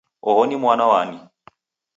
[0.29, 1.17] Oho ni mwana wani?